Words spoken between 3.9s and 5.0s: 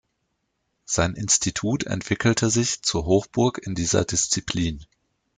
Disziplin.